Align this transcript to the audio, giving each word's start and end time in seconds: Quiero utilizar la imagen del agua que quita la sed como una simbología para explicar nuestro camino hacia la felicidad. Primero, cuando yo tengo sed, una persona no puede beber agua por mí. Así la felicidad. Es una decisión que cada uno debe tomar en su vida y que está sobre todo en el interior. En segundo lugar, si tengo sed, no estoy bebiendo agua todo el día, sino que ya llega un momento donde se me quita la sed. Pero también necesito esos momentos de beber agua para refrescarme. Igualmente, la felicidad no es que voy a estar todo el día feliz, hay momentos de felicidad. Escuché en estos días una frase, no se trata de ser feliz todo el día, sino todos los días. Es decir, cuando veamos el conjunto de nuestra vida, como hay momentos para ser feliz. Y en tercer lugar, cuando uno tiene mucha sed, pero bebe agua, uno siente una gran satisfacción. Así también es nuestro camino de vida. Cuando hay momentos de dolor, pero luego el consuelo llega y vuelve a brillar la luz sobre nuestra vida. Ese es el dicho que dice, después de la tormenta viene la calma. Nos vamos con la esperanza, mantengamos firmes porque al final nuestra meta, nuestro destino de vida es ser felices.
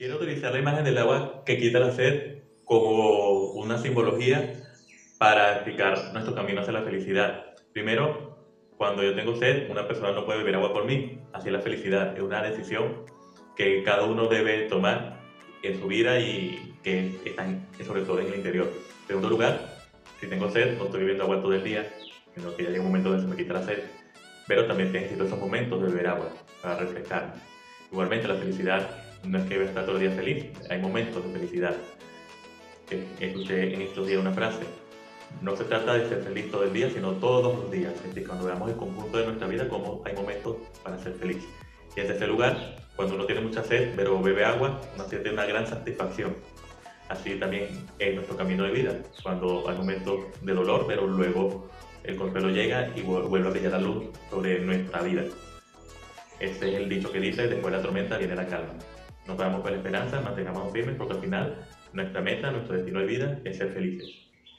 Quiero 0.00 0.16
utilizar 0.16 0.50
la 0.54 0.60
imagen 0.60 0.82
del 0.82 0.96
agua 0.96 1.42
que 1.44 1.58
quita 1.58 1.78
la 1.78 1.92
sed 1.92 2.38
como 2.64 3.50
una 3.50 3.76
simbología 3.76 4.54
para 5.18 5.56
explicar 5.56 6.14
nuestro 6.14 6.34
camino 6.34 6.62
hacia 6.62 6.72
la 6.72 6.80
felicidad. 6.80 7.54
Primero, 7.74 8.34
cuando 8.78 9.02
yo 9.02 9.14
tengo 9.14 9.36
sed, 9.36 9.70
una 9.70 9.86
persona 9.86 10.12
no 10.12 10.24
puede 10.24 10.38
beber 10.38 10.54
agua 10.54 10.72
por 10.72 10.86
mí. 10.86 11.20
Así 11.34 11.50
la 11.50 11.60
felicidad. 11.60 12.16
Es 12.16 12.22
una 12.22 12.42
decisión 12.42 13.04
que 13.54 13.82
cada 13.82 14.04
uno 14.04 14.26
debe 14.28 14.70
tomar 14.70 15.20
en 15.62 15.78
su 15.78 15.86
vida 15.86 16.18
y 16.18 16.76
que 16.82 17.14
está 17.26 17.46
sobre 17.86 18.00
todo 18.00 18.20
en 18.20 18.28
el 18.28 18.36
interior. 18.36 18.72
En 19.02 19.06
segundo 19.06 19.28
lugar, 19.28 19.60
si 20.18 20.28
tengo 20.28 20.50
sed, 20.50 20.78
no 20.78 20.84
estoy 20.84 21.00
bebiendo 21.00 21.24
agua 21.24 21.42
todo 21.42 21.52
el 21.52 21.62
día, 21.62 21.86
sino 22.34 22.56
que 22.56 22.62
ya 22.62 22.70
llega 22.70 22.80
un 22.80 22.86
momento 22.86 23.10
donde 23.10 23.24
se 23.24 23.28
me 23.28 23.36
quita 23.36 23.52
la 23.52 23.66
sed. 23.66 23.82
Pero 24.48 24.66
también 24.66 24.92
necesito 24.92 25.26
esos 25.26 25.38
momentos 25.38 25.78
de 25.82 25.88
beber 25.88 26.06
agua 26.06 26.32
para 26.62 26.76
refrescarme. 26.78 27.34
Igualmente, 27.92 28.28
la 28.28 28.36
felicidad 28.36 29.09
no 29.24 29.38
es 29.38 29.44
que 29.44 29.56
voy 29.56 29.66
a 29.66 29.68
estar 29.68 29.84
todo 29.84 29.96
el 29.96 30.02
día 30.02 30.10
feliz, 30.12 30.46
hay 30.68 30.80
momentos 30.80 31.24
de 31.24 31.32
felicidad. 31.32 31.76
Escuché 33.20 33.74
en 33.74 33.82
estos 33.82 34.06
días 34.06 34.20
una 34.20 34.32
frase, 34.32 34.64
no 35.42 35.56
se 35.56 35.64
trata 35.64 35.94
de 35.94 36.08
ser 36.08 36.22
feliz 36.22 36.50
todo 36.50 36.64
el 36.64 36.72
día, 36.72 36.90
sino 36.90 37.12
todos 37.12 37.54
los 37.56 37.70
días. 37.70 37.94
Es 37.94 38.02
decir, 38.14 38.26
cuando 38.26 38.46
veamos 38.46 38.70
el 38.70 38.76
conjunto 38.76 39.18
de 39.18 39.26
nuestra 39.26 39.46
vida, 39.46 39.68
como 39.68 40.02
hay 40.04 40.14
momentos 40.14 40.56
para 40.82 40.98
ser 40.98 41.14
feliz. 41.14 41.44
Y 41.96 42.00
en 42.00 42.06
tercer 42.08 42.28
lugar, 42.28 42.76
cuando 42.96 43.14
uno 43.14 43.24
tiene 43.26 43.40
mucha 43.40 43.62
sed, 43.62 43.94
pero 43.96 44.20
bebe 44.20 44.44
agua, 44.44 44.80
uno 44.94 45.08
siente 45.08 45.30
una 45.30 45.46
gran 45.46 45.66
satisfacción. 45.66 46.36
Así 47.08 47.36
también 47.36 47.68
es 47.98 48.14
nuestro 48.14 48.36
camino 48.36 48.64
de 48.64 48.70
vida. 48.72 48.94
Cuando 49.22 49.68
hay 49.68 49.76
momentos 49.76 50.20
de 50.42 50.52
dolor, 50.52 50.84
pero 50.86 51.06
luego 51.06 51.68
el 52.04 52.16
consuelo 52.16 52.50
llega 52.50 52.90
y 52.94 53.02
vuelve 53.02 53.48
a 53.48 53.50
brillar 53.50 53.72
la 53.72 53.80
luz 53.80 54.04
sobre 54.30 54.60
nuestra 54.60 55.02
vida. 55.02 55.22
Ese 56.38 56.68
es 56.68 56.74
el 56.74 56.88
dicho 56.88 57.10
que 57.10 57.20
dice, 57.20 57.48
después 57.48 57.72
de 57.72 57.78
la 57.78 57.82
tormenta 57.82 58.18
viene 58.18 58.34
la 58.34 58.46
calma. 58.46 58.74
Nos 59.26 59.36
vamos 59.36 59.60
con 59.62 59.70
la 59.70 59.76
esperanza, 59.78 60.20
mantengamos 60.20 60.72
firmes 60.72 60.96
porque 60.96 61.14
al 61.14 61.20
final 61.20 61.66
nuestra 61.92 62.20
meta, 62.20 62.50
nuestro 62.50 62.76
destino 62.76 63.00
de 63.00 63.06
vida 63.06 63.38
es 63.44 63.56
ser 63.56 63.72
felices. 63.72 64.29